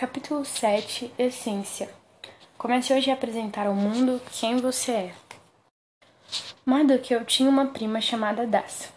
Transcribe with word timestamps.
Capítulo 0.00 0.44
7 0.44 1.12
Essência 1.18 1.90
Comece 2.56 2.94
hoje 2.94 3.10
a 3.10 3.14
apresentar 3.14 3.66
ao 3.66 3.74
mundo 3.74 4.22
quem 4.30 4.58
você 4.58 4.92
é. 4.92 5.14
Mardoqueu 6.64 7.24
tinha 7.24 7.50
uma 7.50 7.66
prima 7.66 8.00
chamada 8.00 8.46
Dassa, 8.46 8.90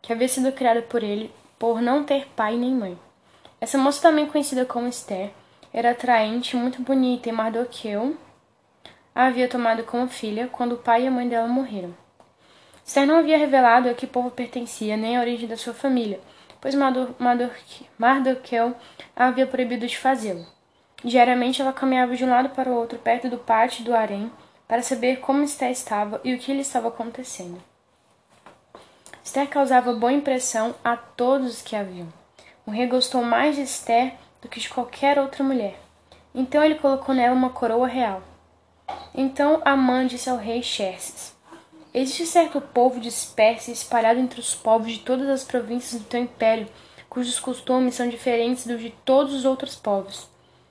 que 0.00 0.12
havia 0.12 0.28
sido 0.28 0.52
criada 0.52 0.80
por 0.80 1.02
ele 1.02 1.34
por 1.58 1.82
não 1.82 2.04
ter 2.04 2.28
pai 2.36 2.56
nem 2.56 2.72
mãe. 2.72 2.96
Essa 3.60 3.76
moça, 3.76 4.00
também 4.00 4.28
conhecida 4.28 4.64
como 4.64 4.86
Esther, 4.86 5.32
era 5.72 5.90
atraente, 5.90 6.54
muito 6.54 6.80
bonita 6.82 7.28
e 7.28 7.32
Mardoqueu 7.32 8.16
a 9.12 9.26
havia 9.26 9.48
tomado 9.48 9.82
como 9.82 10.06
filha 10.06 10.46
quando 10.46 10.76
o 10.76 10.78
pai 10.78 11.02
e 11.02 11.08
a 11.08 11.10
mãe 11.10 11.28
dela 11.28 11.48
morreram. 11.48 11.92
Esther 12.86 13.08
não 13.08 13.18
havia 13.18 13.38
revelado 13.38 13.88
a 13.88 13.94
que 13.94 14.06
povo 14.06 14.30
pertencia 14.30 14.96
nem 14.96 15.16
a 15.16 15.20
origem 15.20 15.48
da 15.48 15.56
sua 15.56 15.74
família, 15.74 16.20
pois 16.60 16.74
Mardoqueu 17.98 18.74
havia 19.14 19.46
proibido 19.46 19.86
de 19.86 19.98
fazê-lo. 19.98 20.46
Diariamente 21.04 21.62
ela 21.62 21.72
caminhava 21.72 22.16
de 22.16 22.24
um 22.24 22.30
lado 22.30 22.50
para 22.50 22.68
o 22.68 22.74
outro 22.74 22.98
perto 22.98 23.28
do 23.28 23.38
pátio 23.38 23.84
do 23.84 23.94
harém 23.94 24.30
para 24.66 24.82
saber 24.82 25.20
como 25.20 25.42
Esther 25.42 25.70
estava 25.70 26.20
e 26.24 26.34
o 26.34 26.38
que 26.38 26.52
lhe 26.52 26.60
estava 26.60 26.88
acontecendo. 26.88 27.62
Esther 29.22 29.48
causava 29.48 29.92
boa 29.92 30.12
impressão 30.12 30.74
a 30.82 30.96
todos 30.96 31.48
os 31.54 31.62
que 31.62 31.76
a 31.76 31.82
viam. 31.82 32.08
O 32.66 32.70
rei 32.70 32.86
gostou 32.86 33.22
mais 33.22 33.56
de 33.56 33.62
Esther 33.62 34.14
do 34.42 34.48
que 34.48 34.60
de 34.60 34.68
qualquer 34.68 35.18
outra 35.18 35.44
mulher. 35.44 35.78
Então 36.34 36.62
ele 36.62 36.74
colocou 36.74 37.14
nela 37.14 37.34
uma 37.34 37.50
coroa 37.50 37.86
real. 37.86 38.22
Então 39.14 39.62
Amã 39.64 40.06
disse 40.06 40.28
ao 40.28 40.36
rei 40.36 40.62
Xerxes: 40.62 41.34
Existe 42.00 42.26
certo 42.26 42.60
povo 42.60 43.00
disperso 43.00 43.70
e 43.70 43.72
espalhado 43.72 44.20
entre 44.20 44.38
os 44.38 44.54
povos 44.54 44.92
de 44.92 45.00
todas 45.00 45.28
as 45.28 45.42
províncias 45.42 46.00
do 46.00 46.06
teu 46.06 46.20
império, 46.20 46.68
cujos 47.10 47.40
costumes 47.40 47.96
são 47.96 48.08
diferentes 48.08 48.64
dos 48.64 48.80
de 48.80 48.90
todos 49.04 49.34
os 49.34 49.44
outros 49.44 49.74
povos. 49.74 50.28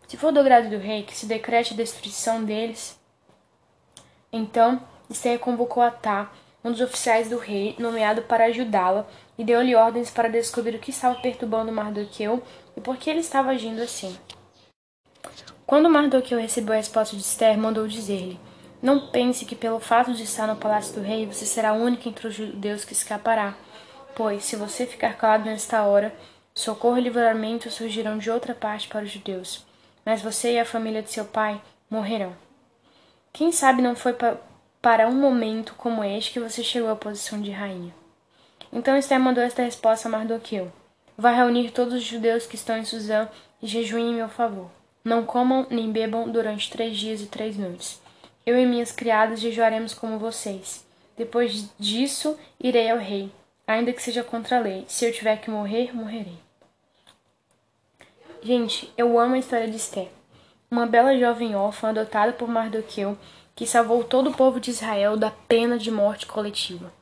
Se 0.08 0.16
for 0.16 0.32
do 0.32 0.42
grado 0.42 0.70
do 0.70 0.78
rei 0.78 1.04
que 1.04 1.14
se 1.14 1.26
decrete 1.26 1.74
a 1.74 1.76
destruição 1.76 2.46
deles, 2.46 2.98
então 4.32 4.82
Esther 5.10 5.38
convocou 5.38 5.84
Atá, 5.84 6.32
um 6.64 6.72
dos 6.72 6.80
oficiais 6.80 7.28
do 7.28 7.38
rei, 7.38 7.76
nomeado 7.78 8.22
para 8.22 8.46
ajudá-la, 8.46 9.06
e 9.38 9.44
deu-lhe 9.44 9.76
ordens 9.76 10.10
para 10.10 10.30
descobrir 10.30 10.78
o 10.78 10.80
que 10.80 10.92
estava 10.92 11.16
perturbando 11.16 11.74
Mardoqueu 11.74 12.42
e 12.74 12.80
por 12.80 12.96
que 12.96 13.10
ele 13.10 13.20
estava 13.20 13.50
agindo 13.50 13.82
assim. 13.82 14.18
Quando 15.66 15.90
Mardoqueu 15.90 16.40
recebeu 16.40 16.74
a 16.74 16.78
resposta 16.78 17.18
de 17.18 17.22
Esther, 17.22 17.58
mandou 17.58 17.86
dizer-lhe: 17.86 18.40
não 18.82 19.08
pense 19.08 19.44
que 19.44 19.56
pelo 19.56 19.80
fato 19.80 20.14
de 20.14 20.24
estar 20.24 20.48
no 20.48 20.56
palácio 20.56 20.94
do 20.94 21.02
rei 21.02 21.26
você 21.26 21.46
será 21.46 21.70
a 21.70 21.74
única 21.74 22.08
entre 22.08 22.28
os 22.28 22.36
judeus 22.36 22.86
que 22.86 22.94
escapará, 22.94 23.56
pois, 24.16 24.44
se 24.44 24.56
você 24.56 24.86
ficar 24.86 25.18
calado 25.18 25.46
nesta 25.46 25.84
hora, 25.84 26.14
socorro 26.54 26.98
e 26.98 27.02
livramento 27.02 27.72
surgirão 27.72 28.18
de 28.18 28.30
outra 28.30 28.54
parte 28.54 28.88
para 28.88 29.04
os 29.04 29.12
judeus, 29.12 29.66
mas 30.06 30.22
você 30.22 30.54
e 30.54 30.60
a 30.60 30.66
família 30.66 31.02
de 31.02 31.12
seu 31.12 31.26
pai 31.26 31.60
morrerão. 31.90 32.36
Quem 33.34 33.52
sabe 33.52 33.82
não 33.82 33.96
foi 33.96 34.14
pa 34.14 34.38
para 34.80 35.08
um 35.08 35.20
momento 35.20 35.74
como 35.76 36.04
este 36.04 36.32
que 36.32 36.40
você 36.40 36.64
chegou 36.64 36.90
à 36.90 36.96
posição 36.96 37.42
de 37.42 37.50
rainha. 37.50 37.94
Então 38.72 38.96
Esther 38.96 39.20
mandou 39.20 39.44
esta 39.44 39.64
resposta 39.64 40.08
a 40.08 40.12
Mardoqueu: 40.12 40.72
Vá 41.18 41.32
reunir 41.32 41.72
todos 41.72 41.96
os 41.96 42.04
judeus 42.04 42.46
que 42.46 42.56
estão 42.56 42.78
em 42.78 42.86
Suzã 42.86 43.28
e 43.62 43.68
jejuem 43.68 44.12
em 44.12 44.16
meu 44.16 44.30
favor. 44.30 44.70
Não 45.04 45.26
comam 45.26 45.66
nem 45.70 45.92
bebam 45.92 46.30
durante 46.30 46.70
três 46.70 46.96
dias 46.96 47.22
e 47.22 47.26
três 47.26 47.58
noites 47.58 48.00
eu 48.48 48.58
e 48.58 48.66
minhas 48.66 48.94
criadas 48.94 49.42
jejuaremos 49.42 49.94
como 49.94 50.18
vocês. 50.18 50.86
Depois 51.18 51.70
disso, 51.78 52.40
irei 52.58 52.90
ao 52.90 52.98
rei, 52.98 53.30
ainda 53.68 53.92
que 53.92 54.02
seja 54.02 54.24
contra 54.24 54.56
a 54.56 54.62
lei. 54.62 54.86
Se 54.88 55.04
eu 55.04 55.12
tiver 55.12 55.36
que 55.42 55.52
morrer, 55.52 55.94
morrerei. 55.94 56.40
Gente, 58.42 58.90
eu 58.98 59.20
amo 59.20 59.36
a 59.36 59.40
história 59.40 59.68
de 59.68 59.76
Esther. 59.76 60.08
Uma 60.72 60.86
bela 60.86 61.18
jovem 61.18 61.58
órfã 61.58 61.90
adotada 61.90 62.32
por 62.32 62.48
Mardoqueu, 62.48 63.18
que 63.54 63.68
salvou 63.68 64.02
todo 64.06 64.30
o 64.30 64.34
povo 64.34 64.62
de 64.62 64.72
Israel 64.72 65.18
da 65.18 65.30
pena 65.30 65.78
de 65.78 65.92
morte 65.92 66.26
coletiva. 66.26 66.94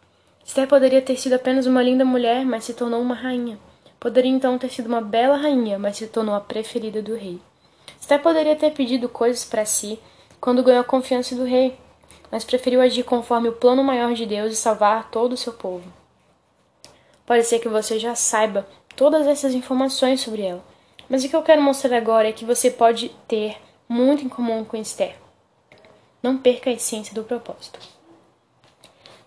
Esther 0.43 0.67
poderia 0.67 1.01
ter 1.01 1.15
sido 1.15 1.33
apenas 1.33 1.67
uma 1.67 1.83
linda 1.83 2.03
mulher, 2.03 2.43
mas 2.43 2.63
se 2.63 2.73
tornou 2.73 2.99
uma 2.99 3.13
rainha. 3.13 3.59
Poderia 3.99 4.31
então 4.31 4.57
ter 4.57 4.69
sido 4.69 4.87
uma 4.87 5.01
bela 5.01 5.37
rainha, 5.37 5.77
mas 5.77 5.97
se 5.97 6.07
tornou 6.07 6.33
a 6.33 6.41
preferida 6.41 7.03
do 7.03 7.13
rei. 7.13 7.39
Esther 8.01 8.19
poderia 8.19 8.55
ter 8.55 8.71
pedido 8.71 9.07
coisas 9.07 9.45
para 9.45 9.63
si, 9.63 9.99
quando 10.45 10.61
ganhou 10.61 10.81
a 10.81 10.83
confiança 10.83 11.35
do 11.35 11.43
rei, 11.43 11.75
mas 12.29 12.43
preferiu 12.43 12.79
agir 12.79 13.01
conforme 13.01 13.49
o 13.49 13.53
plano 13.53 13.83
maior 13.83 14.13
de 14.13 14.27
Deus 14.27 14.53
e 14.53 14.55
salvar 14.55 15.09
todo 15.09 15.33
o 15.33 15.37
seu 15.37 15.51
povo. 15.51 15.91
Pode 17.25 17.43
ser 17.45 17.57
que 17.57 17.67
você 17.67 17.97
já 17.97 18.13
saiba 18.13 18.67
todas 18.95 19.25
essas 19.25 19.55
informações 19.55 20.21
sobre 20.21 20.43
ela, 20.43 20.63
mas 21.09 21.23
o 21.23 21.29
que 21.29 21.35
eu 21.35 21.41
quero 21.41 21.63
mostrar 21.63 21.97
agora 21.97 22.29
é 22.29 22.31
que 22.31 22.45
você 22.45 22.69
pode 22.69 23.09
ter 23.27 23.57
muito 23.89 24.23
em 24.23 24.29
comum 24.29 24.63
com 24.63 24.77
Esther. 24.77 25.15
Não 26.21 26.37
perca 26.37 26.69
a 26.69 26.73
essência 26.73 27.15
do 27.15 27.23
propósito. 27.23 27.79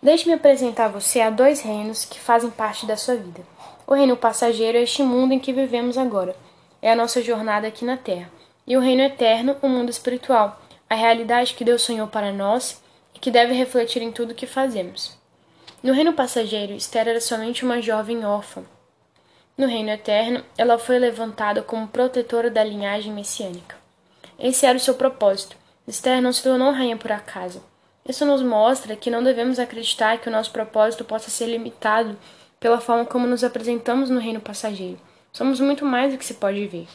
Deixe-me 0.01 0.35
apresentar 0.35 0.87
você 0.87 1.21
a 1.21 1.31
dois 1.31 1.61
reinos 1.63 2.05
que 2.05 2.21
fazem 2.21 2.49
parte 2.49 2.87
da 2.87 2.97
sua 2.97 3.17
vida. 3.17 3.41
O 3.89 3.93
reino 3.93 4.17
passageiro 4.17 4.79
é 4.79 4.83
este 4.83 5.03
mundo 5.03 5.35
em 5.35 5.41
que 5.41 5.53
vivemos 5.53 5.99
agora, 5.99 6.37
é 6.81 6.93
a 6.93 6.97
nossa 6.97 7.21
jornada 7.21 7.67
aqui 7.67 7.85
na 7.85 7.97
Terra, 7.97 8.31
e 8.65 8.77
o 8.77 8.81
reino 8.81 9.03
eterno, 9.03 9.57
o 9.61 9.69
mundo 9.69 9.91
espiritual, 9.91 10.61
a 10.89 10.95
realidade 10.95 11.55
que 11.55 11.65
Deus 11.65 11.83
sonhou 11.83 12.09
para 12.09 12.33
nós 12.33 12.83
e 13.15 13.19
que 13.19 13.31
deve 13.31 13.53
refletir 13.53 14.03
em 14.03 14.13
tudo 14.13 14.31
o 14.31 14.35
que 14.35 14.47
fazemos. 14.47 15.17
No 15.83 15.93
reino 15.93 16.13
passageiro, 16.13 16.73
Esther 16.73 17.09
era 17.09 17.21
somente 17.21 17.65
uma 17.65 17.81
jovem 17.81 18.25
órfã. 18.25 18.65
No 19.57 19.67
reino 19.67 19.91
eterno, 19.91 20.45
ela 20.57 20.79
foi 20.79 20.99
levantada 20.99 21.63
como 21.63 21.89
protetora 21.89 22.51
da 22.51 22.65
linhagem 22.65 23.13
messiânica. 23.13 23.77
Esse 24.39 24.67
era 24.67 24.77
o 24.79 24.81
seu 24.81 24.95
propósito. 24.95 25.57
Esther 25.87 26.23
não 26.23 26.33
se 26.33 26.43
tornou 26.43 26.71
rainha 26.71 26.97
por 26.97 27.11
acaso. 27.11 27.63
Isso 28.09 28.25
nos 28.25 28.43
mostra 28.43 28.97
que 28.97 29.11
não 29.11 29.23
devemos 29.23 29.59
acreditar 29.59 30.19
que 30.19 30.29
o 30.29 30.33
nosso 30.33 30.51
propósito 30.51 31.05
possa 31.05 31.31
ser 31.31 31.47
limitado 31.47 32.17
pela 32.59 32.81
forma 32.81 33.05
como 33.05 33.27
nos 33.27 33.45
apresentamos 33.45 34.11
no 34.11 34.19
reino 34.19 34.41
passageiro. 34.41 34.99
Somos 35.33 35.61
muito 35.61 35.85
mais 35.85 36.13
do 36.13 36.19
que 36.19 36.25
se 36.25 36.35
pode 36.35 36.67
ver. 36.67 36.89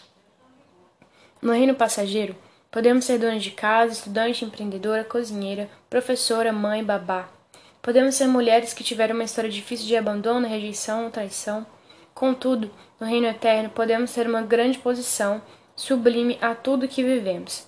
No 1.41 1.51
reino 1.51 1.75
passageiro, 1.75 2.35
Podemos 2.73 3.05
ser 3.05 3.19
donas 3.19 3.43
de 3.43 3.51
casa, 3.51 3.93
estudante, 3.93 4.43
empreendedora, 4.43 5.03
cozinheira, 5.03 5.69
professora, 5.91 6.51
mãe, 6.51 6.83
babá. 6.83 7.29
Podemos 7.83 8.15
ser 8.15 8.25
mulheres 8.25 8.73
que 8.73 8.83
tiveram 8.83 9.13
uma 9.13 9.25
história 9.25 9.47
difícil 9.47 9.85
de 9.85 9.95
abandono, 9.95 10.47
rejeição, 10.47 11.11
traição. 11.11 11.67
Contudo, 12.15 12.71
no 12.99 13.05
reino 13.05 13.27
eterno, 13.27 13.69
podemos 13.69 14.11
ter 14.11 14.25
uma 14.25 14.41
grande 14.41 14.79
posição, 14.79 15.39
sublime 15.75 16.35
a 16.41 16.55
tudo 16.55 16.87
que 16.87 17.03
vivemos. 17.03 17.67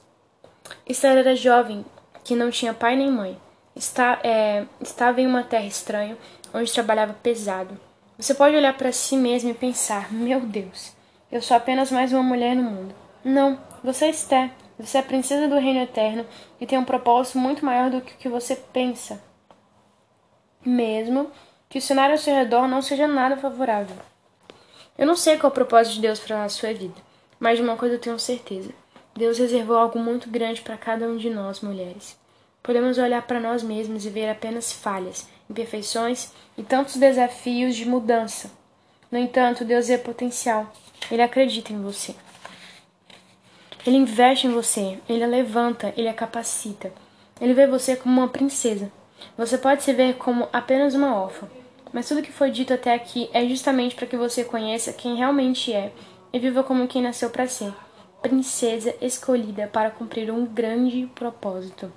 Esther 0.89 1.17
era 1.17 1.35
jovem, 1.35 1.85
que 2.23 2.35
não 2.35 2.49
tinha 2.49 2.73
pai 2.73 2.95
nem 2.95 3.11
mãe. 3.11 3.37
Está, 3.75 4.19
é, 4.23 4.65
estava 4.81 5.21
em 5.21 5.27
uma 5.27 5.43
terra 5.43 5.67
estranha, 5.67 6.17
onde 6.51 6.73
trabalhava 6.73 7.13
pesado. 7.13 7.79
Você 8.17 8.33
pode 8.33 8.55
olhar 8.55 8.75
para 8.75 8.91
si 8.91 9.15
mesmo 9.15 9.51
e 9.51 9.53
pensar: 9.53 10.11
meu 10.11 10.39
Deus, 10.39 10.93
eu 11.31 11.43
sou 11.43 11.55
apenas 11.55 11.91
mais 11.91 12.11
uma 12.11 12.23
mulher 12.23 12.55
no 12.55 12.63
mundo. 12.63 12.95
Não, 13.23 13.59
você 13.83 14.05
é 14.05 14.09
Esther. 14.09 14.64
Você 14.77 14.97
é 14.97 15.01
princesa 15.01 15.47
do 15.47 15.57
reino 15.57 15.79
eterno 15.79 16.25
e 16.59 16.65
tem 16.65 16.77
um 16.77 16.83
propósito 16.83 17.37
muito 17.37 17.65
maior 17.65 17.89
do 17.89 18.01
que 18.01 18.13
o 18.13 18.17
que 18.17 18.29
você 18.29 18.55
pensa. 18.55 19.21
Mesmo 20.65 21.31
que 21.69 21.77
o 21.77 21.81
cenário 21.81 22.13
ao 22.13 22.19
seu 22.19 22.35
redor 22.35 22.67
não 22.67 22.81
seja 22.81 23.07
nada 23.07 23.37
favorável. 23.37 23.95
Eu 24.97 25.07
não 25.07 25.15
sei 25.15 25.37
qual 25.37 25.49
é 25.49 25.51
o 25.51 25.55
propósito 25.55 25.95
de 25.95 26.01
Deus 26.01 26.19
para 26.19 26.43
a 26.43 26.49
sua 26.49 26.73
vida, 26.73 26.95
mas 27.39 27.57
de 27.57 27.63
uma 27.63 27.77
coisa 27.77 27.95
eu 27.95 27.99
tenho 27.99 28.19
certeza. 28.19 28.71
Deus 29.13 29.37
reservou 29.37 29.77
algo 29.77 29.97
muito 29.97 30.29
grande 30.29 30.61
para 30.61 30.77
cada 30.77 31.05
um 31.07 31.15
de 31.15 31.29
nós, 31.29 31.61
mulheres. 31.61 32.17
Podemos 32.61 32.97
olhar 32.97 33.21
para 33.21 33.39
nós 33.39 33.63
mesmos 33.63 34.05
e 34.05 34.09
ver 34.09 34.29
apenas 34.29 34.73
falhas, 34.73 35.27
imperfeições 35.49 36.31
e 36.57 36.63
tantos 36.63 36.97
desafios 36.97 37.75
de 37.75 37.87
mudança. 37.87 38.51
No 39.11 39.17
entanto, 39.17 39.63
Deus 39.63 39.89
é 39.89 39.97
potencial. 39.97 40.73
Ele 41.09 41.21
acredita 41.21 41.71
em 41.71 41.81
você. 41.81 42.15
Ele 43.85 43.97
investe 43.97 44.47
em 44.47 44.51
você, 44.51 44.97
ele 45.07 45.23
a 45.23 45.27
levanta, 45.27 45.93
ele 45.95 46.07
a 46.07 46.13
capacita. 46.13 46.91
Ele 47.39 47.53
vê 47.53 47.67
você 47.67 47.95
como 47.95 48.19
uma 48.19 48.27
princesa. 48.27 48.91
Você 49.37 49.57
pode 49.57 49.83
se 49.83 49.93
ver 49.93 50.15
como 50.15 50.47
apenas 50.51 50.95
uma 50.95 51.15
órfã. 51.15 51.47
Mas 51.93 52.07
tudo 52.07 52.21
que 52.21 52.31
foi 52.31 52.49
dito 52.49 52.73
até 52.73 52.93
aqui 52.93 53.29
é 53.31 53.45
justamente 53.45 53.95
para 53.95 54.07
que 54.07 54.17
você 54.17 54.43
conheça 54.43 54.91
quem 54.91 55.15
realmente 55.15 55.71
é 55.71 55.91
e 56.33 56.39
viva 56.39 56.63
como 56.63 56.87
quem 56.87 57.01
nasceu 57.01 57.29
para 57.29 57.47
ser 57.47 57.73
princesa 58.27 58.95
escolhida 58.99 59.67
para 59.67 59.91
cumprir 59.91 60.31
um 60.31 60.47
grande 60.47 61.07
propósito. 61.13 61.93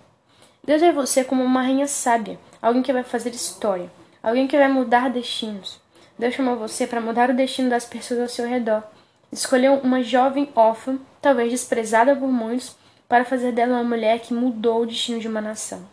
Deus 0.62 0.82
vê 0.82 0.93
você 0.93 1.25
como 1.25 1.43
uma 1.43 1.62
rainha 1.62 1.87
sábia, 1.87 2.38
alguém 2.61 2.82
que 2.82 2.93
vai 2.93 3.02
fazer 3.02 3.31
história, 3.31 3.90
alguém 4.23 4.46
que 4.46 4.58
vai 4.58 4.69
mudar 4.69 5.08
destinos. 5.08 5.81
Deus 6.19 6.35
chamou 6.35 6.56
você 6.56 6.87
para 6.87 7.00
mudar 7.00 7.31
o 7.31 7.35
destino 7.35 7.70
das 7.70 7.87
pessoas 7.87 8.20
ao 8.20 8.29
seu 8.29 8.46
redor 8.46 8.82
Escolheu 9.30 9.75
uma 9.75 10.02
jovem 10.02 10.48
órfã, 10.54 10.98
talvez 11.20 11.50
desprezada 11.50 12.16
por 12.16 12.28
muitos, 12.28 12.76
para 13.08 13.25
fazer 13.25 13.52
dela 13.52 13.75
uma 13.75 13.84
mulher 13.84 14.20
que 14.20 14.32
mudou 14.34 14.82
o 14.82 14.86
destino 14.86 15.19
de 15.19 15.28
uma 15.28 15.40
nação. 15.40 15.86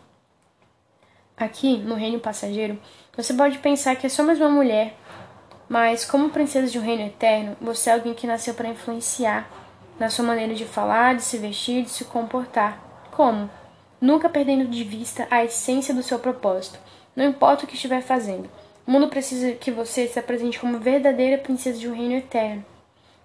Aqui, 1.36 1.76
no 1.76 1.94
reino 1.94 2.18
passageiro, 2.18 2.78
você 3.14 3.34
pode 3.34 3.58
pensar 3.58 3.94
que 3.96 4.06
é 4.06 4.08
só 4.08 4.22
mais 4.22 4.40
uma 4.40 4.48
mulher, 4.48 4.94
mas 5.68 6.04
como 6.04 6.30
princesa 6.30 6.70
de 6.70 6.78
um 6.78 6.82
reino 6.82 7.02
eterno, 7.02 7.56
você 7.60 7.90
é 7.90 7.92
alguém 7.92 8.14
que 8.14 8.26
nasceu 8.26 8.54
para 8.54 8.68
influenciar 8.68 9.50
na 9.98 10.08
sua 10.08 10.24
maneira 10.24 10.54
de 10.54 10.64
falar, 10.64 11.14
de 11.14 11.22
se 11.22 11.36
vestir, 11.36 11.82
de 11.82 11.90
se 11.90 12.04
comportar. 12.04 12.80
Como? 13.10 13.50
Nunca 14.00 14.28
perdendo 14.28 14.66
de 14.66 14.84
vista 14.84 15.26
a 15.30 15.44
essência 15.44 15.94
do 15.94 16.02
seu 16.02 16.18
propósito. 16.18 16.78
Não 17.14 17.24
importa 17.24 17.64
o 17.64 17.66
que 17.66 17.74
estiver 17.74 18.02
fazendo. 18.02 18.48
O 18.86 18.90
mundo 18.90 19.08
precisa 19.08 19.52
que 19.52 19.70
você 19.70 20.06
se 20.06 20.18
apresente 20.18 20.60
como 20.60 20.78
verdadeira 20.78 21.38
princesa 21.38 21.78
de 21.78 21.88
um 21.88 21.94
reino 21.94 22.14
eterno. 22.14 22.64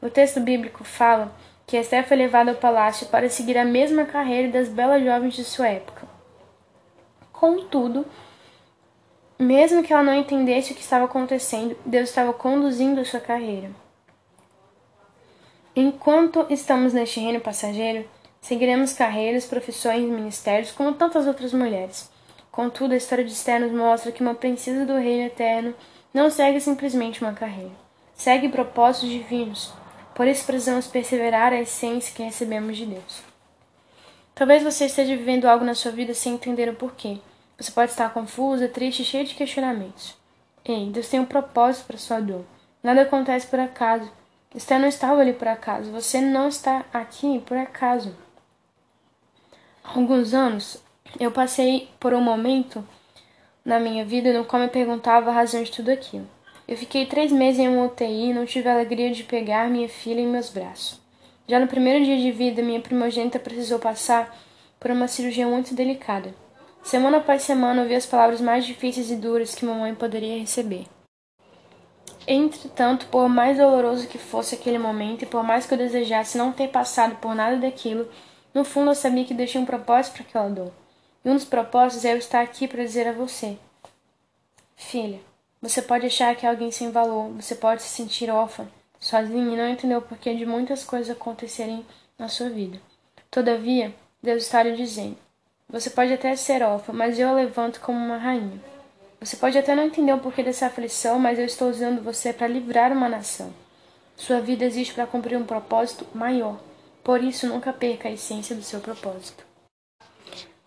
O 0.01 0.09
texto 0.09 0.39
bíblico 0.39 0.83
fala 0.83 1.31
que 1.67 1.77
Esther 1.77 2.07
foi 2.07 2.17
levada 2.17 2.51
ao 2.51 2.57
palácio 2.57 3.07
para 3.07 3.29
seguir 3.29 3.57
a 3.57 3.63
mesma 3.63 4.03
carreira 4.03 4.51
das 4.51 4.67
belas 4.67 5.03
jovens 5.03 5.35
de 5.35 5.43
sua 5.43 5.67
época. 5.67 6.07
Contudo, 7.31 8.05
mesmo 9.37 9.83
que 9.83 9.93
ela 9.93 10.03
não 10.03 10.15
entendesse 10.15 10.71
o 10.71 10.75
que 10.75 10.81
estava 10.81 11.05
acontecendo, 11.05 11.77
Deus 11.85 12.09
estava 12.09 12.33
conduzindo 12.33 12.99
a 12.99 13.05
sua 13.05 13.19
carreira. 13.19 13.69
Enquanto 15.75 16.45
estamos 16.49 16.93
neste 16.93 17.19
reino 17.19 17.39
passageiro, 17.39 18.05
seguiremos 18.41 18.93
carreiras, 18.93 19.45
profissões 19.45 20.01
ministérios 20.01 20.71
como 20.71 20.93
tantas 20.93 21.27
outras 21.27 21.53
mulheres. 21.53 22.11
Contudo, 22.51 22.93
a 22.93 22.97
história 22.97 23.23
de 23.23 23.31
Esther 23.31 23.61
nos 23.61 23.71
mostra 23.71 24.11
que 24.11 24.21
uma 24.21 24.35
princesa 24.35 24.85
do 24.85 24.97
reino 24.97 25.27
eterno 25.27 25.73
não 26.13 26.29
segue 26.29 26.59
simplesmente 26.59 27.21
uma 27.21 27.33
carreira, 27.33 27.71
segue 28.13 28.49
propósitos 28.49 29.09
divinos. 29.09 29.80
Por 30.13 30.27
isso 30.27 30.45
precisamos 30.45 30.87
perseverar 30.87 31.53
a 31.53 31.61
essência 31.61 32.13
que 32.13 32.23
recebemos 32.23 32.77
de 32.77 32.85
Deus. 32.85 33.23
Talvez 34.35 34.63
você 34.63 34.85
esteja 34.85 35.15
vivendo 35.15 35.45
algo 35.45 35.63
na 35.63 35.75
sua 35.75 35.91
vida 35.91 36.13
sem 36.13 36.33
entender 36.33 36.69
o 36.69 36.75
porquê. 36.75 37.19
Você 37.57 37.71
pode 37.71 37.91
estar 37.91 38.13
confusa, 38.13 38.67
triste, 38.67 39.03
cheio 39.03 39.25
de 39.25 39.35
questionamentos. 39.35 40.15
Ei, 40.65 40.89
Deus 40.89 41.07
tem 41.09 41.19
um 41.19 41.25
propósito 41.25 41.85
para 41.85 41.97
sua 41.97 42.19
dor. 42.19 42.45
Nada 42.81 43.03
acontece 43.03 43.47
por 43.47 43.59
acaso. 43.59 44.11
Esther 44.53 44.79
não 44.79 44.87
estava 44.87 45.21
ali 45.21 45.33
por 45.33 45.47
acaso. 45.47 45.91
Você 45.91 46.19
não 46.19 46.47
está 46.47 46.85
aqui 46.91 47.39
por 47.45 47.57
acaso. 47.57 48.15
Há 49.83 49.97
alguns 49.97 50.33
anos, 50.33 50.83
eu 51.19 51.31
passei 51.31 51.89
por 51.99 52.13
um 52.13 52.21
momento 52.21 52.85
na 53.63 53.79
minha 53.79 54.03
vida 54.03 54.33
no 54.33 54.45
qual 54.45 54.61
me 54.61 54.67
perguntava 54.67 55.29
a 55.29 55.33
razão 55.33 55.61
de 55.63 55.71
tudo 55.71 55.89
aquilo. 55.89 56.27
Eu 56.71 56.77
fiquei 56.77 57.05
três 57.05 57.33
meses 57.33 57.59
em 57.59 57.67
uma 57.67 57.87
UTI 57.87 58.29
e 58.29 58.33
não 58.33 58.45
tive 58.45 58.69
a 58.69 58.73
alegria 58.73 59.11
de 59.11 59.25
pegar 59.25 59.69
minha 59.69 59.89
filha 59.89 60.21
em 60.21 60.25
meus 60.25 60.49
braços. 60.49 61.01
Já 61.45 61.59
no 61.59 61.67
primeiro 61.67 62.05
dia 62.05 62.17
de 62.17 62.31
vida, 62.31 62.61
minha 62.61 62.79
primogênita 62.79 63.37
precisou 63.37 63.77
passar 63.77 64.33
por 64.79 64.89
uma 64.89 65.05
cirurgia 65.09 65.45
muito 65.45 65.75
delicada. 65.75 66.33
Semana 66.81 67.17
após 67.17 67.41
semana 67.41 67.81
ouvi 67.81 67.93
as 67.93 68.05
palavras 68.05 68.39
mais 68.39 68.65
difíceis 68.65 69.11
e 69.11 69.17
duras 69.17 69.53
que 69.53 69.65
mamãe 69.65 69.93
poderia 69.93 70.39
receber. 70.39 70.85
Entretanto, 72.25 73.05
por 73.07 73.27
mais 73.27 73.57
doloroso 73.57 74.07
que 74.07 74.17
fosse 74.17 74.55
aquele 74.55 74.77
momento 74.77 75.23
e 75.23 75.25
por 75.25 75.43
mais 75.43 75.65
que 75.65 75.73
eu 75.73 75.77
desejasse 75.77 76.37
não 76.37 76.53
ter 76.53 76.69
passado 76.69 77.17
por 77.17 77.35
nada 77.35 77.57
daquilo, 77.57 78.07
no 78.53 78.63
fundo 78.63 78.91
eu 78.91 78.95
sabia 78.95 79.25
que 79.25 79.33
deixei 79.33 79.59
um 79.59 79.65
propósito 79.65 80.13
para 80.13 80.23
aquela 80.23 80.49
dor. 80.49 80.71
E 81.25 81.29
um 81.29 81.35
dos 81.35 81.43
propósitos 81.43 82.05
é 82.05 82.13
eu 82.13 82.17
estar 82.17 82.39
aqui 82.39 82.65
para 82.65 82.81
dizer 82.81 83.09
a 83.09 83.11
você: 83.11 83.57
Filha, 84.77 85.19
você 85.61 85.81
pode 85.81 86.07
achar 86.07 86.35
que 86.35 86.45
é 86.45 86.49
alguém 86.49 86.71
sem 86.71 86.89
valor, 86.89 87.29
você 87.33 87.53
pode 87.53 87.83
se 87.83 87.89
sentir 87.89 88.29
órfã, 88.31 88.67
sozinha 88.99 89.53
e 89.53 89.57
não 89.57 89.67
entender 89.67 89.95
o 89.95 90.01
porquê 90.01 90.33
de 90.33 90.45
muitas 90.45 90.83
coisas 90.83 91.09
acontecerem 91.09 91.85
na 92.17 92.27
sua 92.27 92.49
vida. 92.49 92.79
Todavia, 93.29 93.93
Deus 94.23 94.43
está 94.43 94.63
lhe 94.63 94.75
dizendo: 94.75 95.17
você 95.71 95.89
pode 95.89 96.11
até 96.11 96.35
ser 96.35 96.61
órfã, 96.63 96.91
mas 96.91 97.17
eu 97.17 97.29
a 97.29 97.33
levanto 97.33 97.79
como 97.79 97.97
uma 97.97 98.17
rainha. 98.17 98.59
Você 99.21 99.37
pode 99.37 99.57
até 99.57 99.73
não 99.73 99.83
entender 99.83 100.11
o 100.11 100.19
porquê 100.19 100.43
dessa 100.43 100.65
aflição, 100.65 101.17
mas 101.17 101.39
eu 101.39 101.45
estou 101.45 101.69
usando 101.69 102.03
você 102.03 102.33
para 102.33 102.47
livrar 102.47 102.91
uma 102.91 103.07
nação. 103.07 103.53
Sua 104.17 104.41
vida 104.41 104.65
existe 104.65 104.93
para 104.93 105.07
cumprir 105.07 105.37
um 105.37 105.45
propósito 105.45 106.05
maior. 106.13 106.59
Por 107.03 107.23
isso, 107.23 107.47
nunca 107.47 107.71
perca 107.71 108.09
a 108.09 108.11
essência 108.11 108.55
do 108.55 108.63
seu 108.63 108.81
propósito. 108.81 109.45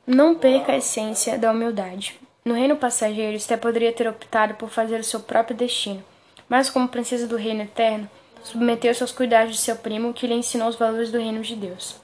Não 0.06 0.34
perca 0.34 0.72
a 0.72 0.76
essência 0.76 1.36
da 1.36 1.50
humildade. 1.50 2.18
No 2.44 2.52
reino 2.52 2.76
passageiro, 2.76 3.34
Esté 3.34 3.56
poderia 3.56 3.90
ter 3.90 4.06
optado 4.06 4.54
por 4.56 4.68
fazer 4.68 5.00
o 5.00 5.04
seu 5.04 5.18
próprio 5.20 5.56
destino, 5.56 6.04
mas 6.46 6.68
como 6.68 6.86
princesa 6.86 7.26
do 7.26 7.38
reino 7.38 7.62
eterno, 7.62 8.08
submeteu-se 8.42 9.02
aos 9.02 9.12
cuidados 9.12 9.54
de 9.54 9.60
seu 9.62 9.76
primo, 9.76 10.12
que 10.12 10.26
lhe 10.26 10.34
ensinou 10.34 10.68
os 10.68 10.76
valores 10.76 11.10
do 11.10 11.16
reino 11.16 11.40
de 11.40 11.56
Deus. 11.56 11.96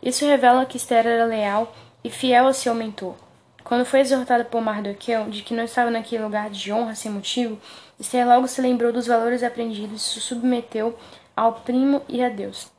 Isso 0.00 0.24
revela 0.24 0.64
que 0.64 0.76
Esther 0.76 1.04
era 1.04 1.24
leal 1.24 1.74
e 2.04 2.10
fiel 2.10 2.46
ao 2.46 2.52
seu 2.54 2.76
mentor. 2.76 3.16
Quando 3.64 3.84
foi 3.84 3.98
exortada 3.98 4.44
por 4.44 4.62
Mardoqueu 4.62 5.24
de 5.24 5.42
que 5.42 5.52
não 5.52 5.64
estava 5.64 5.90
naquele 5.90 6.22
lugar 6.22 6.48
de 6.48 6.72
honra 6.72 6.94
sem 6.94 7.10
motivo, 7.10 7.58
Esther 7.98 8.24
logo 8.24 8.46
se 8.46 8.60
lembrou 8.60 8.92
dos 8.92 9.08
valores 9.08 9.42
aprendidos 9.42 10.00
e 10.00 10.14
se 10.14 10.20
submeteu 10.20 10.96
ao 11.36 11.54
primo 11.54 12.02
e 12.08 12.22
a 12.22 12.28
Deus. 12.28 12.70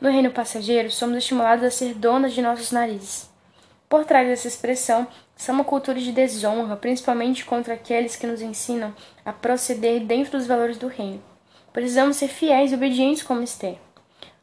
No 0.00 0.10
reino 0.10 0.32
passageiro, 0.32 0.90
somos 0.90 1.18
estimulados 1.18 1.64
a 1.64 1.70
ser 1.70 1.94
donas 1.94 2.32
de 2.32 2.42
nossos 2.42 2.72
narizes. 2.72 3.32
Por 3.94 4.04
trás 4.04 4.26
dessa 4.26 4.48
expressão, 4.48 5.06
está 5.36 5.52
uma 5.52 5.62
cultura 5.62 6.00
de 6.00 6.10
desonra, 6.10 6.74
principalmente 6.74 7.44
contra 7.44 7.74
aqueles 7.74 8.16
que 8.16 8.26
nos 8.26 8.42
ensinam 8.42 8.92
a 9.24 9.32
proceder 9.32 10.00
dentro 10.00 10.32
dos 10.32 10.48
valores 10.48 10.76
do 10.76 10.88
reino. 10.88 11.22
Precisamos 11.72 12.16
ser 12.16 12.26
fiéis 12.26 12.72
e 12.72 12.74
obedientes 12.74 13.22
como 13.22 13.44
Esther. 13.44 13.76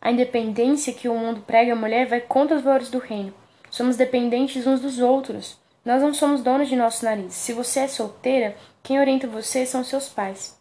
A 0.02 0.10
independência 0.10 0.94
que 0.94 1.10
o 1.10 1.14
mundo 1.14 1.42
prega 1.42 1.74
à 1.74 1.76
mulher 1.76 2.08
vai 2.08 2.22
contra 2.22 2.56
os 2.56 2.64
valores 2.64 2.90
do 2.90 2.98
reino. 2.98 3.34
Somos 3.70 3.98
dependentes 3.98 4.66
uns 4.66 4.80
dos 4.80 5.00
outros. 5.00 5.60
Nós 5.84 6.02
não 6.02 6.14
somos 6.14 6.42
donos 6.42 6.70
de 6.70 6.78
nosso 6.78 7.04
nariz. 7.04 7.34
Se 7.34 7.52
você 7.52 7.82
é 7.82 7.88
solteira, 7.90 8.56
quem 8.82 9.02
orienta 9.02 9.28
você 9.28 9.66
são 9.66 9.84
seus 9.84 10.08
pais. 10.08 10.58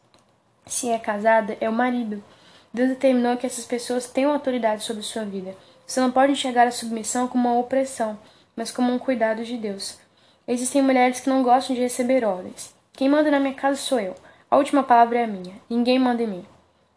Se 0.67 0.91
é 0.91 0.99
casada, 0.99 1.57
é 1.61 1.69
o 1.69 1.73
marido. 1.73 2.25
Deus 2.75 2.89
determinou 2.89 3.37
que 3.37 3.47
essas 3.47 3.65
pessoas 3.65 4.11
tenham 4.11 4.33
autoridade 4.33 4.83
sobre 4.83 5.05
sua 5.05 5.25
vida. 5.25 5.55
Você 5.87 6.01
não 6.01 6.11
pode 6.11 6.33
enxergar 6.33 6.67
a 6.67 6.73
submissão 6.73 7.29
como 7.29 7.49
uma 7.49 7.61
opressão, 7.61 8.19
mas 8.56 8.70
como 8.70 8.93
um 8.93 8.99
cuidado 8.99 9.44
de 9.44 9.56
Deus. 9.56 9.99
Existem 10.47 10.82
mulheres 10.82 11.20
que 11.20 11.29
não 11.29 11.43
gostam 11.43 11.75
de 11.75 11.82
receber 11.82 12.25
ordens. 12.25 12.75
Quem 12.93 13.08
manda 13.08 13.31
na 13.31 13.41
minha 13.41 13.55
casa 13.55 13.81
sou 13.81 14.00
eu. 14.00 14.14
A 14.50 14.56
última 14.56 14.82
palavra 14.82 15.20
é 15.20 15.26
minha. 15.26 15.55
Ninguém 15.69 15.99
manda 15.99 16.23
em 16.23 16.26
mim. 16.26 16.47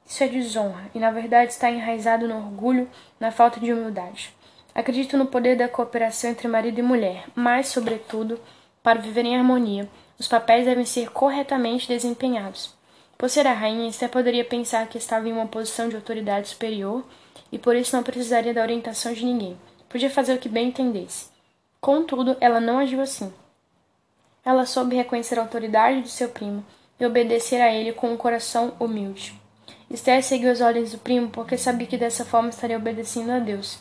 Isso 0.05 0.23
é 0.23 0.27
desonra 0.27 0.89
e, 0.93 0.99
na 0.99 1.11
verdade, 1.11 1.51
está 1.51 1.69
enraizado 1.69 2.27
no 2.27 2.35
orgulho, 2.35 2.89
na 3.19 3.31
falta 3.31 3.59
de 3.59 3.71
humildade. 3.71 4.33
Acredito 4.75 5.17
no 5.17 5.27
poder 5.27 5.55
da 5.55 5.69
cooperação 5.69 6.31
entre 6.31 6.47
marido 6.47 6.79
e 6.79 6.83
mulher, 6.83 7.25
mas, 7.35 7.67
sobretudo, 7.67 8.39
para 8.81 8.99
viver 8.99 9.23
em 9.23 9.37
harmonia, 9.37 9.87
os 10.19 10.27
papéis 10.27 10.65
devem 10.65 10.85
ser 10.85 11.11
corretamente 11.11 11.87
desempenhados. 11.87 12.73
Por 13.17 13.29
ser 13.29 13.47
a 13.47 13.53
rainha, 13.53 13.87
Esther 13.87 14.09
poderia 14.09 14.43
pensar 14.43 14.87
que 14.87 14.97
estava 14.97 15.29
em 15.29 15.31
uma 15.31 15.47
posição 15.47 15.87
de 15.87 15.95
autoridade 15.95 16.49
superior 16.49 17.05
e 17.51 17.57
por 17.57 17.75
isso 17.75 17.95
não 17.95 18.03
precisaria 18.03 18.53
da 18.53 18.61
orientação 18.61 19.13
de 19.13 19.23
ninguém. 19.23 19.57
Podia 19.87 20.09
fazer 20.09 20.33
o 20.33 20.39
que 20.39 20.49
bem 20.49 20.67
entendesse. 20.69 21.32
Contudo, 21.83 22.37
ela 22.39 22.61
não 22.61 22.79
agiu 22.79 23.01
assim. 23.01 23.33
Ela 24.45 24.65
soube 24.65 24.95
reconhecer 24.95 25.37
a 25.37 25.41
autoridade 25.41 26.03
de 26.03 26.09
seu 26.09 26.29
primo 26.29 26.65
e 26.97 27.05
obedecer 27.05 27.59
a 27.59 27.73
ele 27.73 27.91
com 27.91 28.09
um 28.09 28.15
coração 28.15 28.71
humilde. 28.79 29.37
Esther 29.89 30.23
seguiu 30.23 30.49
as 30.49 30.61
ordens 30.61 30.93
do 30.93 30.97
primo 30.97 31.27
porque 31.27 31.57
sabia 31.57 31.85
que 31.85 31.97
dessa 31.97 32.23
forma 32.23 32.47
estaria 32.47 32.77
obedecendo 32.77 33.31
a 33.31 33.39
Deus. 33.39 33.79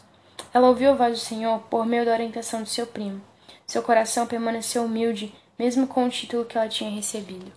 Ela 0.52 0.68
ouviu 0.68 0.90
a 0.90 0.94
voz 0.94 1.12
do 1.12 1.25
Senhor 1.25 1.61
por 1.71 1.87
meio 1.87 2.04
da 2.04 2.12
orientação 2.12 2.64
de 2.64 2.71
seu 2.71 2.88
primo. 2.88 3.23
Seu 3.68 3.85
coração 3.85 4.26
permaneceu 4.26 4.82
humilde, 4.82 5.32
mesmo 5.56 5.87
com 5.87 6.04
o 6.04 6.11
título 6.11 6.44
que 6.44 6.59
ela 6.59 6.68
tinha 6.68 6.90
recebido. 6.90 7.52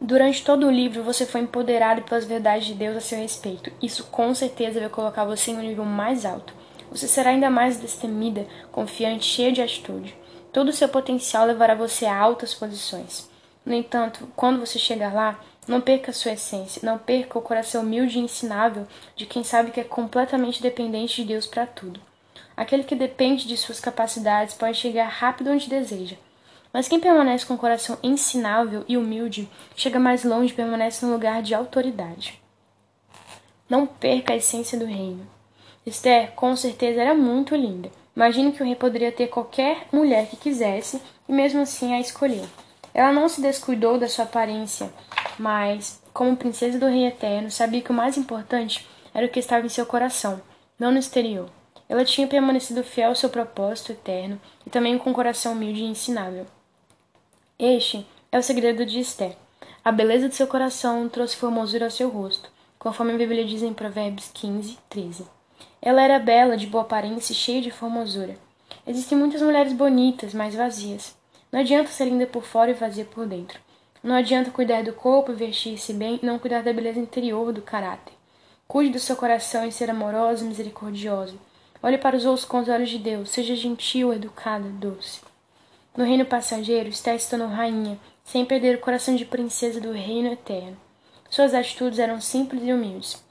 Durante 0.00 0.42
todo 0.42 0.66
o 0.66 0.70
livro, 0.70 1.02
você 1.02 1.26
foi 1.26 1.42
empoderado 1.42 2.00
pelas 2.00 2.24
verdades 2.24 2.66
de 2.66 2.72
Deus 2.72 2.96
a 2.96 3.00
seu 3.02 3.18
respeito. 3.18 3.70
Isso 3.82 4.04
com 4.04 4.34
certeza 4.34 4.80
vai 4.80 4.88
colocar 4.88 5.26
você 5.26 5.50
em 5.50 5.58
um 5.58 5.60
nível 5.60 5.84
mais 5.84 6.24
alto. 6.24 6.61
Você 6.92 7.08
será 7.08 7.30
ainda 7.30 7.48
mais 7.48 7.78
destemida, 7.78 8.46
confiante, 8.70 9.24
cheia 9.24 9.50
de 9.50 9.62
atitude. 9.62 10.14
Todo 10.52 10.68
o 10.68 10.72
seu 10.72 10.90
potencial 10.90 11.46
levará 11.46 11.74
você 11.74 12.04
a 12.04 12.14
altas 12.14 12.52
posições. 12.52 13.30
No 13.64 13.72
entanto, 13.72 14.28
quando 14.36 14.60
você 14.60 14.78
chegar 14.78 15.14
lá, 15.14 15.40
não 15.66 15.80
perca 15.80 16.10
a 16.10 16.14
sua 16.14 16.32
essência, 16.32 16.82
não 16.84 16.98
perca 16.98 17.38
o 17.38 17.42
coração 17.42 17.82
humilde 17.82 18.18
e 18.18 18.22
ensinável 18.22 18.86
de 19.16 19.24
quem 19.24 19.42
sabe 19.42 19.70
que 19.70 19.80
é 19.80 19.84
completamente 19.84 20.60
dependente 20.60 21.22
de 21.22 21.28
Deus 21.28 21.46
para 21.46 21.64
tudo. 21.64 21.98
Aquele 22.54 22.84
que 22.84 22.94
depende 22.94 23.48
de 23.48 23.56
suas 23.56 23.80
capacidades 23.80 24.54
pode 24.54 24.76
chegar 24.76 25.08
rápido 25.08 25.50
onde 25.50 25.70
deseja. 25.70 26.16
Mas 26.74 26.88
quem 26.88 27.00
permanece 27.00 27.46
com 27.46 27.54
o 27.54 27.58
coração 27.58 27.98
ensinável 28.02 28.84
e 28.86 28.98
humilde 28.98 29.48
chega 29.74 29.98
mais 29.98 30.24
longe 30.24 30.52
e 30.52 30.56
permanece 30.56 31.06
no 31.06 31.12
lugar 31.12 31.42
de 31.42 31.54
autoridade. 31.54 32.38
Não 33.66 33.86
perca 33.86 34.34
a 34.34 34.36
essência 34.36 34.78
do 34.78 34.84
reino. 34.84 35.26
Esther, 35.84 36.32
com 36.32 36.54
certeza, 36.54 37.00
era 37.00 37.14
muito 37.14 37.56
linda. 37.56 37.90
Imagine 38.14 38.52
que 38.52 38.62
o 38.62 38.66
rei 38.66 38.76
poderia 38.76 39.10
ter 39.10 39.28
qualquer 39.28 39.86
mulher 39.92 40.28
que 40.28 40.36
quisesse 40.36 41.02
e 41.28 41.32
mesmo 41.32 41.60
assim 41.60 41.92
a 41.92 42.00
escolheu. 42.00 42.46
Ela 42.94 43.12
não 43.12 43.28
se 43.28 43.40
descuidou 43.40 43.98
da 43.98 44.08
sua 44.08 44.24
aparência, 44.24 44.92
mas, 45.38 46.00
como 46.12 46.36
princesa 46.36 46.78
do 46.78 46.86
Rei 46.86 47.06
Eterno, 47.06 47.50
sabia 47.50 47.80
que 47.80 47.90
o 47.90 47.94
mais 47.94 48.16
importante 48.16 48.86
era 49.14 49.26
o 49.26 49.28
que 49.28 49.40
estava 49.40 49.66
em 49.66 49.70
seu 49.70 49.86
coração, 49.86 50.40
não 50.78 50.92
no 50.92 50.98
exterior. 50.98 51.48
Ela 51.88 52.04
tinha 52.04 52.26
permanecido 52.26 52.84
fiel 52.84 53.08
ao 53.08 53.14
seu 53.14 53.28
propósito 53.28 53.92
eterno 53.92 54.40
e 54.66 54.70
também 54.70 54.96
com 54.98 55.10
um 55.10 55.14
coração 55.14 55.52
humilde 55.52 55.80
e 55.80 55.86
ensinável. 55.86 56.46
Este 57.58 58.06
é 58.30 58.38
o 58.38 58.42
segredo 58.42 58.86
de 58.86 59.00
Esther. 59.00 59.36
A 59.84 59.90
beleza 59.90 60.28
de 60.28 60.34
seu 60.34 60.46
coração 60.46 61.08
trouxe 61.08 61.36
formosura 61.36 61.86
ao 61.86 61.90
seu 61.90 62.08
rosto, 62.08 62.50
conforme 62.78 63.14
a 63.14 63.18
Bíblia 63.18 63.44
diz 63.44 63.62
em 63.62 63.74
Provérbios 63.74 64.30
15, 64.32 64.78
13. 64.88 65.41
Ela 65.80 66.02
era 66.02 66.18
bela, 66.18 66.56
de 66.56 66.66
boa 66.66 66.82
aparência 66.82 67.32
e 67.32 67.36
cheia 67.36 67.60
de 67.60 67.70
formosura. 67.70 68.36
Existem 68.86 69.16
muitas 69.16 69.42
mulheres 69.42 69.72
bonitas, 69.72 70.34
mas 70.34 70.54
vazias. 70.54 71.16
Não 71.50 71.60
adianta 71.60 71.90
ser 71.90 72.06
linda 72.06 72.26
por 72.26 72.44
fora 72.44 72.70
e 72.70 72.74
vazia 72.74 73.04
por 73.04 73.26
dentro. 73.26 73.60
Não 74.02 74.14
adianta 74.14 74.50
cuidar 74.50 74.82
do 74.82 74.92
corpo 74.92 75.32
vestir-se 75.32 75.92
bem 75.92 76.18
e 76.22 76.26
não 76.26 76.38
cuidar 76.38 76.62
da 76.62 76.72
beleza 76.72 76.98
interior 76.98 77.52
do 77.52 77.62
caráter. 77.62 78.14
Cuide 78.66 78.92
do 78.92 78.98
seu 78.98 79.14
coração 79.14 79.64
em 79.64 79.70
ser 79.70 79.90
amoroso 79.90 80.44
e 80.44 80.48
misericordioso. 80.48 81.38
Olhe 81.82 81.98
para 81.98 82.16
os 82.16 82.24
outros 82.24 82.44
com 82.44 82.58
os 82.58 82.68
olhos 82.68 82.90
de 82.90 82.98
Deus. 82.98 83.30
Seja 83.30 83.54
gentil, 83.54 84.12
educada, 84.12 84.68
doce. 84.68 85.20
No 85.96 86.04
reino 86.04 86.24
passageiro, 86.24 86.88
está 86.88 87.16
se 87.18 87.28
tornou 87.28 87.48
rainha, 87.48 87.98
sem 88.24 88.44
perder 88.44 88.76
o 88.76 88.80
coração 88.80 89.14
de 89.14 89.24
princesa 89.24 89.80
do 89.80 89.92
reino 89.92 90.32
eterno. 90.32 90.76
Suas 91.28 91.54
atitudes 91.54 91.98
eram 91.98 92.20
simples 92.20 92.62
e 92.64 92.72
humildes. 92.72 93.22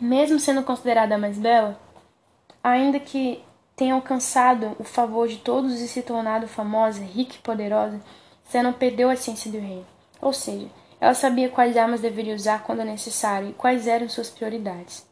Mesmo 0.00 0.38
sendo 0.38 0.62
considerada 0.62 1.16
a 1.16 1.18
mais 1.18 1.38
bela, 1.38 1.78
ainda 2.62 3.00
que 3.00 3.42
tenha 3.74 3.94
alcançado 3.94 4.76
o 4.78 4.84
favor 4.84 5.26
de 5.26 5.38
todos 5.38 5.80
e 5.80 5.88
se 5.88 6.02
tornado 6.02 6.46
famosa, 6.46 7.02
rica 7.02 7.34
e 7.34 7.38
poderosa, 7.38 8.00
você 8.44 8.62
não 8.62 8.72
perdeu 8.72 9.08
a 9.08 9.14
essência 9.14 9.50
do 9.50 9.58
reino. 9.58 9.86
Ou 10.20 10.32
seja, 10.32 10.68
ela 11.00 11.14
sabia 11.14 11.48
quais 11.48 11.76
armas 11.76 12.00
deveria 12.00 12.34
usar 12.34 12.62
quando 12.62 12.84
necessário 12.84 13.50
e 13.50 13.52
quais 13.52 13.86
eram 13.86 14.08
suas 14.08 14.30
prioridades. 14.30 15.06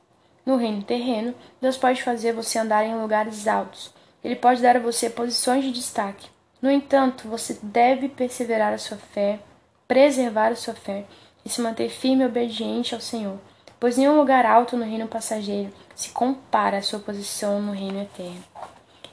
No 0.44 0.56
reino 0.56 0.82
terreno, 0.82 1.34
Deus 1.60 1.76
pode 1.76 2.02
fazer 2.02 2.32
você 2.32 2.58
andar 2.58 2.84
em 2.84 2.96
lugares 2.96 3.48
altos. 3.48 3.92
Ele 4.22 4.36
pode 4.36 4.62
dar 4.62 4.76
a 4.76 4.80
você 4.80 5.10
posições 5.10 5.64
de 5.64 5.72
destaque. 5.72 6.28
No 6.62 6.70
entanto, 6.70 7.28
você 7.28 7.58
deve 7.62 8.08
perseverar 8.08 8.72
a 8.72 8.78
sua 8.78 8.96
fé, 8.96 9.40
preservar 9.86 10.52
a 10.52 10.56
sua 10.56 10.74
fé 10.74 11.04
e 11.44 11.48
se 11.48 11.60
manter 11.60 11.88
firme 11.88 12.22
e 12.22 12.26
obediente 12.26 12.94
ao 12.94 13.00
Senhor, 13.00 13.38
pois 13.78 13.96
nenhum 13.96 14.16
lugar 14.16 14.46
alto 14.46 14.76
no 14.76 14.84
reino 14.84 15.08
passageiro 15.08 15.72
se 15.94 16.10
compara 16.10 16.78
à 16.78 16.82
sua 16.82 16.98
posição 16.98 17.60
no 17.60 17.72
reino 17.72 18.02
eterno. 18.02 18.42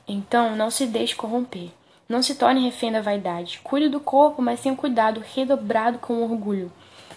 Então, 0.08 0.56
não 0.56 0.70
se 0.70 0.86
deixe 0.86 1.16
corromper. 1.16 1.70
Não 2.08 2.22
se 2.22 2.36
torne 2.36 2.66
refém 2.66 2.92
da 2.92 3.02
vaidade. 3.02 3.62
Cuide 3.64 3.90
do 3.90 4.00
corpo, 4.00 4.42
mas 4.42 4.62
tenha 4.62 4.76
cuidado 4.76 5.24
redobrado 5.34 6.00
com 6.00 6.22
orgulho. 6.22 6.72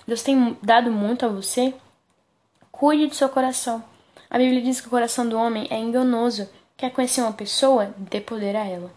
Deus 0.07 0.23
tem 0.23 0.57
dado 0.63 0.91
muito 0.91 1.27
a 1.27 1.29
você? 1.29 1.75
Cuide 2.71 3.09
do 3.09 3.15
seu 3.15 3.29
coração. 3.29 3.83
A 4.31 4.39
Bíblia 4.39 4.63
diz 4.63 4.81
que 4.81 4.87
o 4.87 4.91
coração 4.91 5.29
do 5.29 5.37
homem 5.37 5.67
é 5.71 5.79
enganoso. 5.79 6.49
Quer 6.77 6.91
conhecer 6.91 7.23
uma 7.23 7.33
pessoa? 7.33 7.95
Dê 7.97 8.21
poder 8.21 8.55
a 8.55 8.65
ela. 8.65 8.91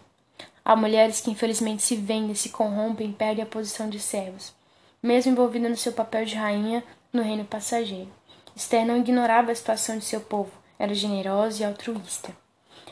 Há 0.64 0.76
mulheres 0.76 1.20
que 1.20 1.30
infelizmente 1.30 1.82
se 1.82 1.96
vendem, 1.96 2.34
se 2.34 2.50
corrompem 2.50 3.10
e 3.10 3.12
perdem 3.12 3.42
a 3.42 3.46
posição 3.46 3.88
de 3.88 3.98
servos, 3.98 4.52
mesmo 5.02 5.32
envolvida 5.32 5.68
no 5.68 5.76
seu 5.76 5.92
papel 5.92 6.24
de 6.24 6.36
rainha 6.36 6.84
no 7.12 7.22
reino 7.22 7.44
passageiro. 7.44 8.08
Esther 8.54 8.86
não 8.86 8.96
ignorava 8.96 9.52
a 9.52 9.54
situação 9.54 9.98
de 9.98 10.04
seu 10.04 10.20
povo, 10.20 10.50
era 10.78 10.94
generosa 10.94 11.62
e 11.62 11.66
altruísta. 11.66 12.32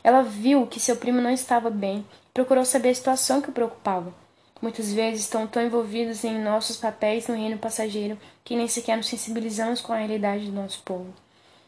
Ela 0.03 0.23
viu 0.23 0.67
que 0.67 0.81
seu 0.81 0.97
primo 0.97 1.21
não 1.21 1.31
estava 1.31 1.71
bem 1.71 2.07
e 2.31 2.33
procurou 2.33 2.65
saber 2.65 2.91
a 2.91 2.95
situação 2.95 3.41
que 3.41 3.51
o 3.51 3.53
preocupava. 3.53 4.13
Muitas 4.61 4.93
vezes 4.93 5.23
estão 5.23 5.47
tão 5.47 5.63
envolvidos 5.63 6.25
em 6.25 6.43
nossos 6.43 6.77
papéis 6.77 7.29
no 7.29 7.37
reino 7.37 7.59
passageiro 7.59 8.19
que 8.45 8.57
nem 8.57 8.67
sequer 8.67 8.97
nos 8.97 9.07
sensibilizamos 9.07 9.81
com 9.81 9.93
a 9.93 9.99
realidade 9.99 10.47
do 10.47 10.53
nosso 10.53 10.83
povo. 10.83 11.13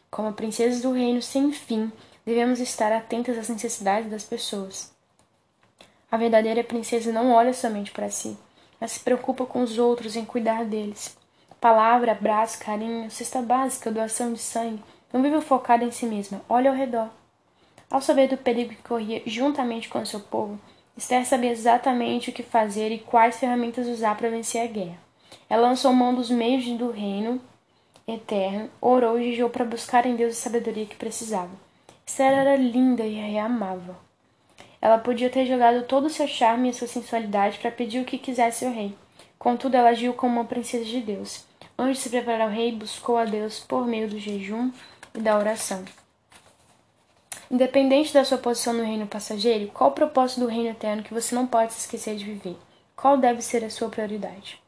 Como 0.09 0.33
princesas 0.33 0.81
do 0.81 0.91
reino 0.91 1.21
sem 1.21 1.51
fim, 1.51 1.91
devemos 2.25 2.59
estar 2.59 2.91
atentas 2.91 3.37
às 3.37 3.47
necessidades 3.47 4.11
das 4.11 4.23
pessoas. 4.23 4.91
A 6.11 6.17
verdadeira 6.17 6.63
princesa 6.63 7.11
não 7.13 7.31
olha 7.31 7.53
somente 7.53 7.91
para 7.91 8.09
si, 8.09 8.37
mas 8.79 8.91
se 8.91 8.99
preocupa 8.99 9.45
com 9.45 9.61
os 9.61 9.77
outros 9.77 10.17
em 10.17 10.25
cuidar 10.25 10.65
deles. 10.65 11.15
Palavra, 11.61 12.13
abraço, 12.13 12.57
carinho, 12.57 13.11
cesta 13.11 13.39
básica, 13.39 13.91
doação 13.91 14.33
de 14.33 14.39
sangue. 14.39 14.83
Não 15.13 15.21
vive 15.21 15.39
focada 15.41 15.83
em 15.83 15.91
si 15.91 16.07
mesma, 16.07 16.41
olha 16.49 16.71
ao 16.71 16.75
redor. 16.75 17.07
Ao 17.87 18.01
saber 18.01 18.27
do 18.27 18.35
perigo 18.35 18.71
que 18.71 18.81
corria 18.81 19.21
juntamente 19.27 19.87
com 19.87 20.03
seu 20.03 20.19
povo, 20.19 20.59
Esther 20.97 21.23
sabia 21.23 21.51
exatamente 21.51 22.31
o 22.31 22.33
que 22.33 22.41
fazer 22.41 22.91
e 22.91 22.97
quais 22.97 23.39
ferramentas 23.39 23.85
usar 23.85 24.17
para 24.17 24.31
vencer 24.31 24.63
a 24.63 24.65
guerra. 24.65 24.97
Ela 25.47 25.67
lançou 25.67 25.93
mão 25.93 26.15
dos 26.15 26.31
meios 26.31 26.65
do 26.79 26.89
reino 26.89 27.39
eterno, 28.07 28.67
orou 28.81 29.19
e 29.19 29.29
jejuou 29.29 29.51
para 29.51 29.63
buscar 29.63 30.07
em 30.07 30.15
Deus 30.15 30.33
a 30.33 30.41
sabedoria 30.41 30.87
que 30.87 30.95
precisava. 30.95 31.51
Esther 32.03 32.33
era 32.33 32.55
linda 32.55 33.05
e 33.05 33.37
a 33.37 33.45
amava. 33.45 33.95
Ela 34.81 34.97
podia 34.97 35.29
ter 35.29 35.45
jogado 35.45 35.85
todo 35.85 36.05
o 36.05 36.09
seu 36.09 36.27
charme 36.27 36.69
e 36.69 36.73
sua 36.73 36.87
sensualidade 36.87 37.59
para 37.59 37.69
pedir 37.69 38.01
o 38.01 38.05
que 38.05 38.17
quisesse 38.17 38.65
ao 38.65 38.73
rei. 38.73 38.95
Contudo, 39.37 39.75
ela 39.75 39.89
agiu 39.89 40.15
como 40.15 40.39
uma 40.39 40.45
princesa 40.45 40.85
de 40.85 40.99
Deus. 40.99 41.50
Antes 41.83 41.97
de 41.97 42.03
se 42.03 42.09
preparar 42.11 42.41
ao 42.41 42.49
rei, 42.49 42.71
buscou 42.71 43.17
a 43.17 43.25
Deus 43.25 43.59
por 43.59 43.87
meio 43.87 44.07
do 44.07 44.19
jejum 44.19 44.71
e 45.15 45.19
da 45.19 45.35
oração. 45.35 45.83
Independente 47.49 48.13
da 48.13 48.23
sua 48.23 48.37
posição 48.37 48.71
no 48.71 48.83
reino 48.83 49.07
passageiro, 49.07 49.71
qual 49.71 49.89
o 49.89 49.93
propósito 49.93 50.41
do 50.41 50.45
reino 50.45 50.69
eterno 50.69 51.01
que 51.01 51.11
você 51.11 51.33
não 51.33 51.47
pode 51.47 51.73
se 51.73 51.79
esquecer 51.79 52.15
de 52.15 52.23
viver? 52.23 52.55
Qual 52.95 53.17
deve 53.17 53.41
ser 53.41 53.65
a 53.65 53.69
sua 53.71 53.89
prioridade? 53.89 54.61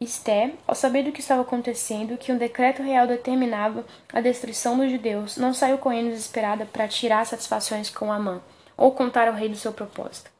Esté, 0.00 0.54
ao 0.66 0.74
saber 0.74 1.02
do 1.02 1.12
que 1.12 1.20
estava 1.20 1.42
acontecendo, 1.42 2.16
que 2.16 2.32
um 2.32 2.38
decreto 2.38 2.82
real 2.82 3.06
determinava 3.06 3.84
a 4.10 4.22
destruição 4.22 4.78
dos 4.78 4.90
judeus, 4.90 5.36
não 5.36 5.52
saiu 5.52 5.76
correndo 5.76 6.08
desesperada 6.08 6.64
para 6.64 6.88
tirar 6.88 7.26
satisfações 7.26 7.90
com 7.90 8.10
Amã 8.10 8.40
ou 8.78 8.92
contar 8.92 9.28
ao 9.28 9.34
rei 9.34 9.50
do 9.50 9.56
seu 9.56 9.74
propósito. 9.74 10.30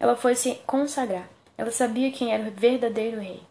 Ela 0.00 0.16
foi 0.16 0.34
se 0.34 0.54
consagrar. 0.66 1.28
Ela 1.58 1.70
sabia 1.70 2.10
quem 2.10 2.32
era 2.32 2.48
o 2.48 2.50
verdadeiro 2.50 3.20
rei. 3.20 3.42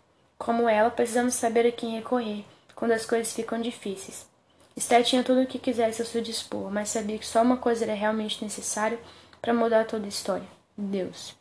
Como 0.43 0.67
ela, 0.67 0.91
precisamos 0.91 1.35
saber 1.35 1.65
a 1.65 1.71
quem 1.71 1.95
recorrer 1.95 2.43
quando 2.75 2.91
as 2.91 3.05
coisas 3.05 3.31
ficam 3.31 3.61
difíceis. 3.61 4.27
Esther 4.75 5.01
tinha 5.05 5.23
tudo 5.23 5.41
o 5.41 5.47
que 5.47 5.57
quisesse 5.57 6.01
ao 6.01 6.07
seu 6.07 6.21
dispor, 6.21 6.69
mas 6.69 6.89
sabia 6.89 7.17
que 7.17 7.25
só 7.25 7.41
uma 7.41 7.55
coisa 7.55 7.85
era 7.85 7.93
realmente 7.93 8.43
necessário 8.43 8.99
para 9.41 9.53
mudar 9.53 9.85
toda 9.85 10.03
a 10.03 10.09
história: 10.09 10.45
Deus. 10.77 11.33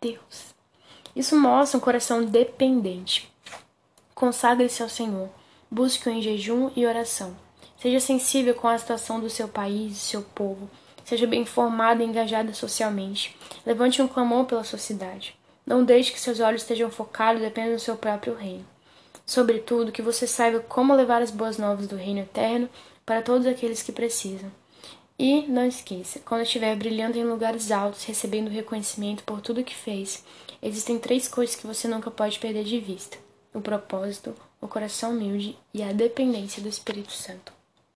Deus. 0.00 0.54
Isso 1.16 1.34
mostra 1.34 1.76
um 1.76 1.80
coração 1.80 2.24
dependente. 2.24 3.28
Consagre-se 4.14 4.80
ao 4.80 4.88
Senhor. 4.88 5.28
Busque-o 5.68 6.12
em 6.12 6.22
jejum 6.22 6.70
e 6.76 6.86
oração. 6.86 7.36
Seja 7.80 7.98
sensível 7.98 8.54
com 8.54 8.68
a 8.68 8.78
situação 8.78 9.18
do 9.18 9.28
seu 9.28 9.48
país 9.48 9.96
e 9.96 10.00
seu 10.00 10.22
povo. 10.22 10.70
Seja 11.04 11.26
bem 11.26 11.42
informado 11.42 12.00
e 12.00 12.06
engajado 12.06 12.54
socialmente. 12.54 13.36
Levante 13.66 14.00
um 14.00 14.06
clamor 14.06 14.44
pela 14.44 14.62
sua 14.62 14.78
cidade. 14.78 15.36
Não 15.66 15.84
deixe 15.84 16.12
que 16.12 16.20
seus 16.20 16.38
olhos 16.38 16.62
estejam 16.62 16.90
focados 16.90 17.42
apenas 17.42 17.72
no 17.72 17.80
seu 17.80 17.96
próprio 17.96 18.34
reino. 18.36 18.64
Sobretudo, 19.26 19.90
que 19.90 20.00
você 20.00 20.24
saiba 20.24 20.60
como 20.60 20.94
levar 20.94 21.20
as 21.20 21.32
boas 21.32 21.58
novas 21.58 21.88
do 21.88 21.96
reino 21.96 22.20
eterno 22.20 22.70
para 23.04 23.20
todos 23.20 23.46
aqueles 23.46 23.82
que 23.82 23.90
precisam. 23.90 24.50
E 25.18 25.42
não 25.48 25.66
esqueça, 25.66 26.20
quando 26.20 26.42
estiver 26.42 26.76
brilhando 26.76 27.18
em 27.18 27.24
lugares 27.24 27.72
altos, 27.72 28.04
recebendo 28.04 28.50
reconhecimento 28.50 29.24
por 29.24 29.40
tudo 29.40 29.64
que 29.64 29.74
fez, 29.74 30.22
existem 30.62 30.98
três 30.98 31.26
coisas 31.26 31.56
que 31.56 31.66
você 31.66 31.88
nunca 31.88 32.10
pode 32.10 32.38
perder 32.38 32.64
de 32.64 32.78
vista: 32.78 33.16
o 33.52 33.60
propósito, 33.60 34.36
o 34.60 34.68
coração 34.68 35.10
humilde 35.10 35.58
e 35.74 35.82
a 35.82 35.92
dependência 35.92 36.62
do 36.62 36.68
Espírito 36.68 37.12
Santo. 37.12 37.55